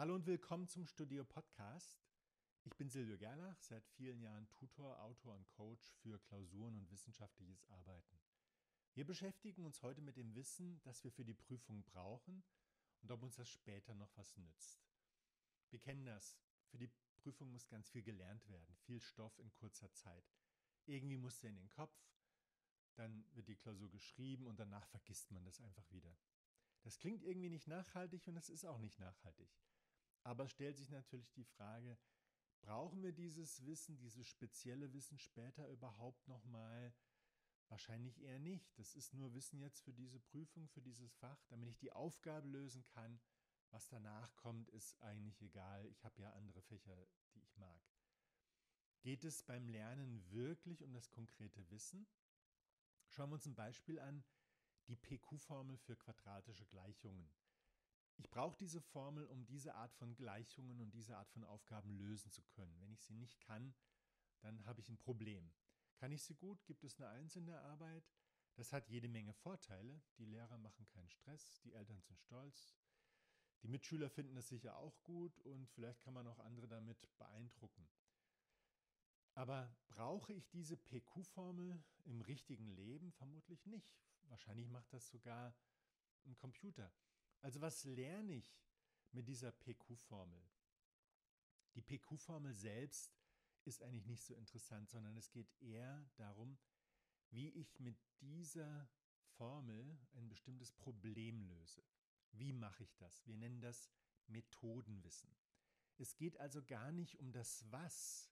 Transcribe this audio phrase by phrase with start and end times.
[0.00, 2.00] Hallo und willkommen zum Studio Podcast.
[2.64, 7.66] Ich bin Silvio Gerlach, seit vielen Jahren Tutor, Autor und Coach für Klausuren und wissenschaftliches
[7.66, 8.18] Arbeiten.
[8.94, 12.42] Wir beschäftigen uns heute mit dem Wissen, das wir für die Prüfung brauchen
[13.02, 14.82] und ob uns das später noch was nützt.
[15.68, 16.38] Wir kennen das.
[16.70, 20.24] Für die Prüfung muss ganz viel gelernt werden, viel Stoff in kurzer Zeit.
[20.86, 21.94] Irgendwie muss der in den Kopf,
[22.94, 26.16] dann wird die Klausur geschrieben und danach vergisst man das einfach wieder.
[26.84, 29.50] Das klingt irgendwie nicht nachhaltig und es ist auch nicht nachhaltig.
[30.22, 31.98] Aber stellt sich natürlich die Frage,
[32.60, 36.94] brauchen wir dieses Wissen, dieses spezielle Wissen später überhaupt nochmal?
[37.68, 38.76] Wahrscheinlich eher nicht.
[38.78, 42.48] Das ist nur Wissen jetzt für diese Prüfung, für dieses Fach, damit ich die Aufgabe
[42.48, 43.20] lösen kann.
[43.70, 45.86] Was danach kommt, ist eigentlich egal.
[45.86, 46.96] Ich habe ja andere Fächer,
[47.34, 47.80] die ich mag.
[49.02, 52.08] Geht es beim Lernen wirklich um das konkrete Wissen?
[53.08, 54.24] Schauen wir uns ein Beispiel an,
[54.88, 57.30] die PQ-Formel für quadratische Gleichungen.
[58.20, 62.30] Ich brauche diese Formel, um diese Art von Gleichungen und diese Art von Aufgaben lösen
[62.30, 62.78] zu können.
[62.78, 63.74] Wenn ich sie nicht kann,
[64.42, 65.50] dann habe ich ein Problem.
[65.96, 68.04] Kann ich sie gut, gibt es eine der Arbeit.
[68.56, 70.02] Das hat jede Menge Vorteile.
[70.18, 72.76] Die Lehrer machen keinen Stress, die Eltern sind stolz,
[73.62, 77.88] die Mitschüler finden es sicher auch gut und vielleicht kann man auch andere damit beeindrucken.
[79.34, 83.12] Aber brauche ich diese PQ-Formel im richtigen Leben?
[83.12, 83.98] Vermutlich nicht.
[84.28, 85.54] Wahrscheinlich macht das sogar
[86.24, 86.92] ein Computer.
[87.40, 88.54] Also was lerne ich
[89.12, 90.42] mit dieser PQ-Formel?
[91.74, 93.12] Die PQ-Formel selbst
[93.64, 96.58] ist eigentlich nicht so interessant, sondern es geht eher darum,
[97.30, 98.88] wie ich mit dieser
[99.36, 101.82] Formel ein bestimmtes Problem löse.
[102.32, 103.26] Wie mache ich das?
[103.26, 103.90] Wir nennen das
[104.26, 105.34] Methodenwissen.
[105.96, 108.30] Es geht also gar nicht um das Was,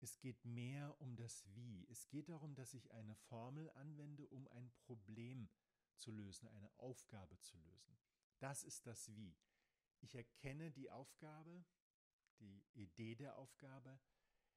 [0.00, 1.86] es geht mehr um das Wie.
[1.88, 5.48] Es geht darum, dass ich eine Formel anwende, um ein Problem
[5.96, 7.96] zu lösen, eine Aufgabe zu lösen.
[8.38, 9.36] Das ist das Wie.
[10.00, 11.64] Ich erkenne die Aufgabe,
[12.38, 13.98] die Idee der Aufgabe,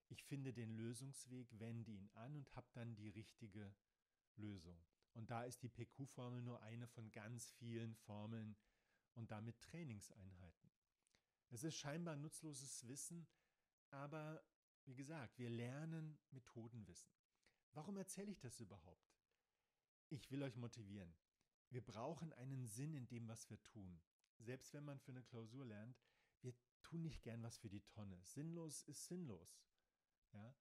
[0.10, 3.74] ich finde den Lösungsweg, wende ihn an und habe dann die richtige
[4.36, 4.84] Lösung.
[5.14, 8.58] Und da ist die PQ-Formel nur eine von ganz vielen Formeln
[9.14, 10.72] und damit Trainingseinheiten.
[11.52, 13.28] Es ist scheinbar nutzloses Wissen,
[13.90, 14.44] aber
[14.86, 17.12] wie gesagt, wir lernen Methodenwissen.
[17.74, 19.16] Warum erzähle ich das überhaupt?
[20.10, 21.16] Ich will euch motivieren.
[21.70, 24.02] Wir brauchen einen Sinn in dem, was wir tun.
[24.40, 26.00] Selbst wenn man für eine Klausur lernt,
[26.42, 28.20] wir tun nicht gern was für die Tonne.
[28.24, 29.62] Sinnlos ist sinnlos.
[30.34, 30.56] Ja?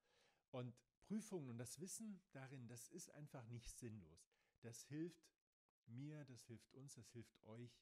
[0.50, 4.30] Und Prüfungen und das Wissen darin, das ist einfach nicht sinnlos.
[4.60, 5.32] Das hilft
[5.86, 7.80] mir, das hilft uns, das hilft euch,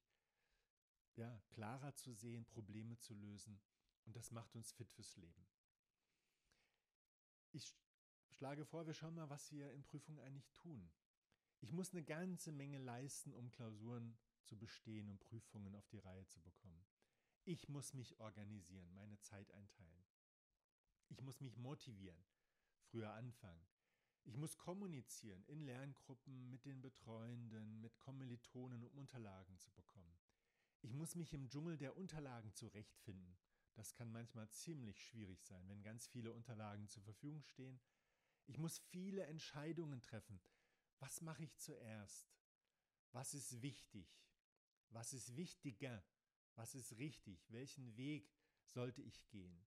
[1.16, 3.58] ja, klarer zu sehen, Probleme zu lösen.
[4.04, 5.46] Und das macht uns fit fürs Leben.
[7.52, 7.74] Ich
[8.30, 10.90] schlage vor, wir schauen mal, was wir in Prüfungen eigentlich tun.
[11.60, 16.26] Ich muss eine ganze Menge leisten, um Klausuren zu bestehen und Prüfungen auf die Reihe
[16.26, 16.86] zu bekommen.
[17.44, 20.04] Ich muss mich organisieren, meine Zeit einteilen.
[21.08, 22.24] Ich muss mich motivieren,
[22.90, 23.66] früher anfangen.
[24.24, 30.18] Ich muss kommunizieren in Lerngruppen mit den Betreuenden, mit Kommilitonen, um Unterlagen zu bekommen.
[30.82, 33.38] Ich muss mich im Dschungel der Unterlagen zurechtfinden
[33.76, 37.78] das kann manchmal ziemlich schwierig sein, wenn ganz viele Unterlagen zur Verfügung stehen.
[38.46, 40.40] Ich muss viele Entscheidungen treffen.
[40.98, 42.28] Was mache ich zuerst?
[43.12, 44.08] Was ist wichtig?
[44.90, 46.04] Was ist wichtiger?
[46.54, 47.50] Was ist richtig?
[47.50, 48.30] Welchen Weg
[48.64, 49.66] sollte ich gehen?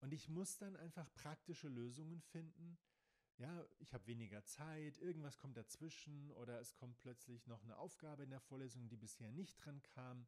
[0.00, 2.78] Und ich muss dann einfach praktische Lösungen finden.
[3.36, 8.22] Ja, ich habe weniger Zeit, irgendwas kommt dazwischen oder es kommt plötzlich noch eine Aufgabe
[8.22, 10.26] in der Vorlesung, die bisher nicht dran kam.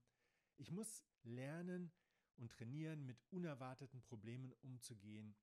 [0.56, 1.92] Ich muss lernen,
[2.36, 5.34] und trainieren, mit unerwarteten Problemen umzugehen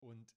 [0.00, 0.34] und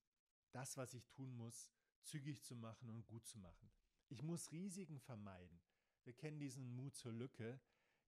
[0.51, 1.71] das, was ich tun muss,
[2.03, 3.71] zügig zu machen und gut zu machen.
[4.09, 5.59] Ich muss Risiken vermeiden.
[6.03, 7.59] Wir kennen diesen Mut zur Lücke,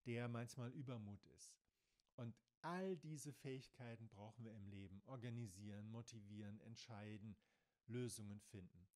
[0.06, 1.54] der manchmal Übermut ist.
[2.16, 5.02] Und all diese Fähigkeiten brauchen wir im Leben.
[5.06, 7.36] Organisieren, motivieren, entscheiden,
[7.88, 8.88] Lösungen finden.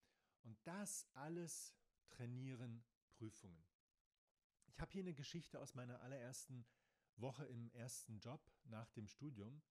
[0.43, 1.75] Und das alles
[2.09, 3.65] trainieren Prüfungen.
[4.67, 6.65] Ich habe hier eine Geschichte aus meiner allerersten
[7.17, 9.61] Woche im ersten Job nach dem Studium.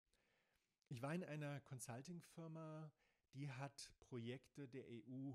[0.89, 2.93] Ich war in einer Consulting-Firma,
[3.35, 5.33] die hat Projekte der EU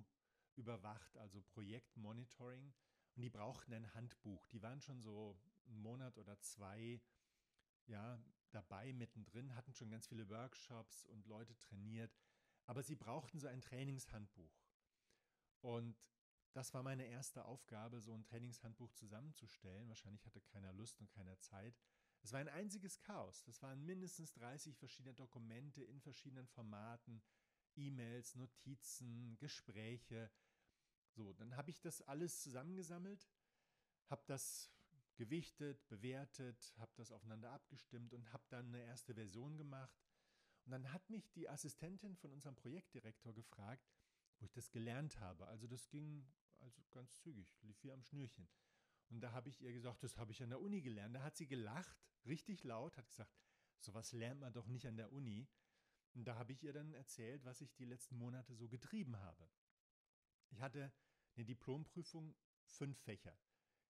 [0.58, 2.74] überwacht, also Projektmonitoring.
[3.16, 4.46] Und die brauchten ein Handbuch.
[4.48, 7.02] Die waren schon so einen Monat oder zwei
[7.88, 8.20] ja,
[8.52, 12.16] dabei mittendrin, hatten schon ganz viele Workshops und Leute trainiert.
[12.66, 14.62] Aber sie brauchten so ein Trainingshandbuch.
[15.62, 15.98] Und
[16.54, 19.88] das war meine erste Aufgabe, so ein Trainingshandbuch zusammenzustellen.
[19.88, 21.78] Wahrscheinlich hatte keiner Lust und keiner Zeit.
[22.22, 23.44] Es war ein einziges Chaos.
[23.44, 27.22] Das waren mindestens 30 verschiedene Dokumente in verschiedenen Formaten,
[27.76, 30.32] E-Mails, Notizen, Gespräche.
[31.18, 33.28] So, dann habe ich das alles zusammengesammelt,
[34.06, 34.72] habe das
[35.16, 40.00] gewichtet, bewertet, habe das aufeinander abgestimmt und habe dann eine erste Version gemacht.
[40.66, 43.90] Und dann hat mich die Assistentin von unserem Projektdirektor gefragt,
[44.38, 45.48] wo ich das gelernt habe.
[45.48, 48.48] Also das ging also ganz zügig, lief wie am Schnürchen.
[49.10, 51.16] Und da habe ich ihr gesagt, das habe ich an der Uni gelernt.
[51.16, 51.98] Da hat sie gelacht,
[52.28, 53.34] richtig laut, hat gesagt,
[53.80, 55.48] sowas lernt man doch nicht an der Uni.
[56.14, 59.50] Und da habe ich ihr dann erzählt, was ich die letzten Monate so getrieben habe.
[60.50, 60.92] Ich hatte
[61.36, 62.36] eine Diplomprüfung,
[62.66, 63.38] fünf Fächer.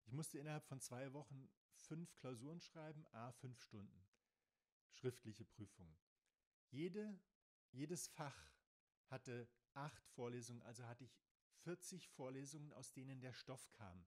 [0.06, 4.08] Ich musste innerhalb von zwei Wochen fünf Klausuren schreiben, a fünf Stunden.
[4.92, 5.98] Schriftliche Prüfungen.
[6.70, 7.20] Jede,
[7.72, 8.52] jedes Fach
[9.08, 11.18] hatte acht Vorlesungen, also hatte ich
[11.64, 14.06] 40 Vorlesungen, aus denen der Stoff kam.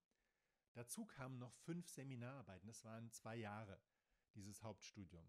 [0.72, 3.80] Dazu kamen noch fünf Seminararbeiten, das waren zwei Jahre,
[4.34, 5.28] dieses Hauptstudium.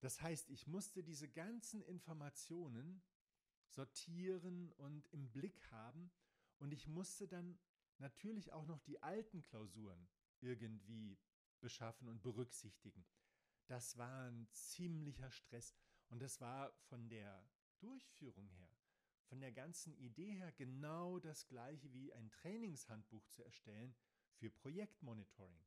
[0.00, 3.02] Das heißt, ich musste diese ganzen Informationen
[3.74, 6.10] sortieren und im Blick haben
[6.58, 7.58] und ich musste dann
[7.98, 10.08] natürlich auch noch die alten Klausuren
[10.40, 11.18] irgendwie
[11.60, 13.04] beschaffen und berücksichtigen.
[13.66, 15.74] Das war ein ziemlicher Stress
[16.08, 17.46] und das war von der
[17.78, 18.76] Durchführung her,
[19.24, 23.94] von der ganzen Idee her genau das gleiche wie ein Trainingshandbuch zu erstellen
[24.34, 25.64] für Projektmonitoring.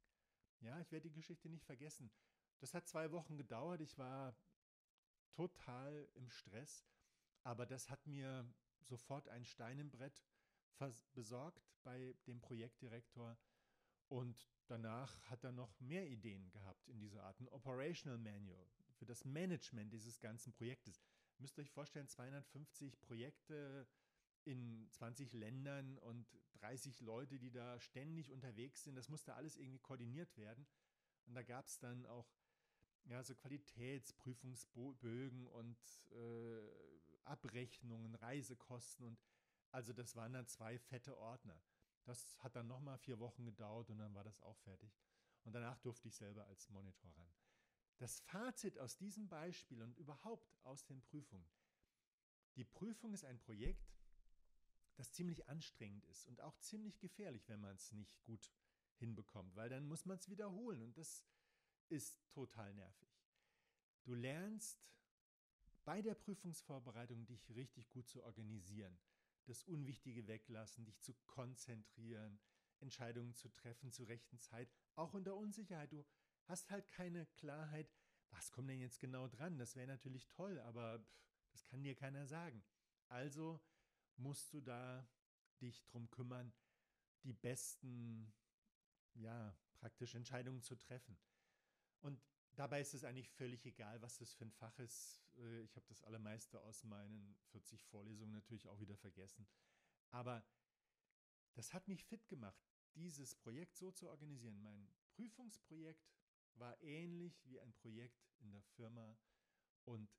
[0.61, 2.11] Ja, ich werde die Geschichte nicht vergessen.
[2.59, 3.81] Das hat zwei Wochen gedauert.
[3.81, 4.35] Ich war
[5.31, 6.87] total im Stress,
[7.43, 8.45] aber das hat mir
[8.81, 10.23] sofort ein Stein im Brett
[11.13, 13.37] besorgt bei dem Projektdirektor
[14.09, 17.39] und danach hat er noch mehr Ideen gehabt in dieser Art.
[17.39, 21.01] Ein Operational Manual für das Management dieses ganzen Projektes.
[21.37, 23.87] Ihr müsst euch vorstellen, 250 Projekte
[24.43, 28.95] in 20 Ländern und 30 Leute, die da ständig unterwegs sind.
[28.95, 30.65] Das musste alles irgendwie koordiniert werden.
[31.25, 32.31] Und da gab es dann auch
[33.03, 35.77] ja, so Qualitätsprüfungsbögen und
[36.11, 36.61] äh,
[37.27, 39.19] Abrechnungen, Reisekosten und
[39.71, 41.61] also das waren dann zwei fette Ordner.
[42.05, 44.97] Das hat dann nochmal vier Wochen gedauert und dann war das auch fertig.
[45.43, 47.33] Und danach durfte ich selber als Monitor ran.
[47.97, 51.49] Das Fazit aus diesem Beispiel und überhaupt aus den Prüfungen.
[52.55, 53.93] Die Prüfung ist ein Projekt,
[54.95, 58.51] das ziemlich anstrengend ist und auch ziemlich gefährlich, wenn man es nicht gut
[58.95, 61.23] hinbekommt, weil dann muss man es wiederholen und das
[61.89, 63.09] ist total nervig.
[64.03, 64.89] Du lernst
[65.87, 68.99] bei der Prüfungsvorbereitung dich richtig gut zu organisieren,
[69.45, 72.41] das Unwichtige weglassen, dich zu konzentrieren,
[72.81, 75.93] Entscheidungen zu treffen zur rechten Zeit, auch unter Unsicherheit.
[75.93, 76.05] Du
[76.43, 77.89] hast halt keine Klarheit,
[78.31, 79.57] was kommt denn jetzt genau dran?
[79.57, 82.61] Das wäre natürlich toll, aber pff, das kann dir keiner sagen.
[83.07, 83.61] Also
[84.17, 85.07] musst du da
[85.61, 86.51] dich drum kümmern,
[87.23, 88.33] die besten,
[89.13, 91.17] ja, praktisch Entscheidungen zu treffen.
[92.01, 92.21] Und
[92.57, 95.21] dabei ist es eigentlich völlig egal, was das für ein Fach ist.
[95.37, 99.47] Äh, ich habe das allermeiste aus meinen 40 Vorlesungen natürlich auch wieder vergessen.
[100.09, 100.43] Aber
[101.53, 102.61] das hat mich fit gemacht,
[102.95, 104.61] dieses Projekt so zu organisieren.
[104.61, 106.11] Mein Prüfungsprojekt
[106.55, 109.17] war ähnlich wie ein Projekt in der Firma.
[109.85, 110.09] Und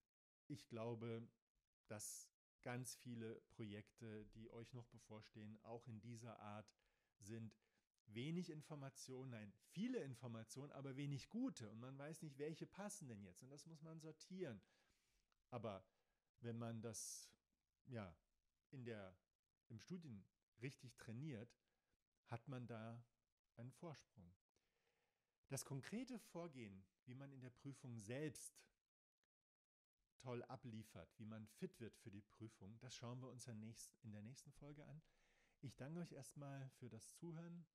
[0.46, 1.28] ich glaube,
[1.88, 2.30] dass
[2.62, 6.72] ganz viele Projekte, die euch noch bevorstehen, auch in dieser Art
[7.18, 7.52] sind
[8.14, 11.70] wenig Informationen, nein, viele Informationen, aber wenig gute.
[11.70, 13.42] Und man weiß nicht, welche passen denn jetzt.
[13.42, 14.60] Und das muss man sortieren.
[15.50, 15.84] Aber
[16.40, 17.30] wenn man das
[17.86, 18.14] ja
[18.70, 19.16] in der,
[19.68, 20.24] im Studien
[20.60, 21.56] richtig trainiert,
[22.26, 23.04] hat man da
[23.56, 24.34] einen Vorsprung.
[25.48, 28.60] Das konkrete Vorgehen, wie man in der Prüfung selbst
[30.18, 34.22] toll abliefert, wie man fit wird für die Prüfung, das schauen wir uns in der
[34.22, 35.00] nächsten Folge an.
[35.60, 37.66] Ich danke euch erstmal für das Zuhören.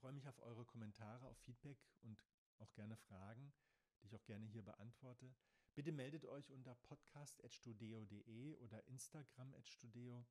[0.00, 2.24] Ich freue mich auf eure Kommentare, auf Feedback und
[2.56, 3.52] auch gerne Fragen,
[4.00, 5.34] die ich auch gerne hier beantworte.
[5.74, 10.24] Bitte meldet euch unter podcast.studio.de oder Instagram.studio.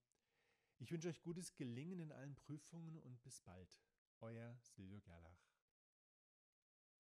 [0.80, 3.80] Ich wünsche euch gutes Gelingen in allen Prüfungen und bis bald.
[4.22, 5.49] Euer Silvio Gerlach.